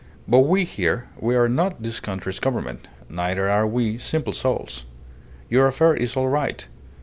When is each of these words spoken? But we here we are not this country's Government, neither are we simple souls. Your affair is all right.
But 0.27 0.39
we 0.39 0.63
here 0.63 1.09
we 1.19 1.35
are 1.35 1.47
not 1.47 1.83
this 1.83 1.99
country's 1.99 2.39
Government, 2.39 2.87
neither 3.07 3.47
are 3.51 3.67
we 3.67 3.99
simple 3.99 4.33
souls. 4.33 4.85
Your 5.47 5.67
affair 5.67 5.93
is 5.93 6.17
all 6.17 6.27
right. 6.27 6.67